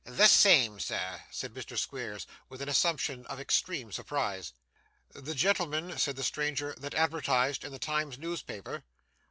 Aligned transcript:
'The 0.03 0.25
same, 0.27 0.79
sir,' 0.79 1.21
said 1.29 1.53
Mr. 1.53 1.77
Squeers, 1.77 2.25
with 2.49 2.59
an 2.59 2.67
assumption 2.67 3.23
of 3.27 3.39
extreme 3.39 3.91
surprise. 3.91 4.51
'The 5.13 5.35
gentleman,' 5.35 5.95
said 5.99 6.15
the 6.15 6.23
stranger, 6.23 6.73
'that 6.75 6.95
advertised 6.95 7.63
in 7.63 7.71
the 7.71 7.77
Times 7.77 8.17
newspaper? 8.17 8.83